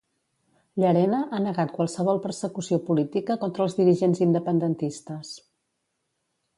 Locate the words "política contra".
2.89-3.67